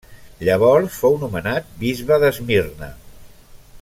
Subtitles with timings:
[0.47, 2.91] Llavors fou nomenat bisbe d'Esmirna.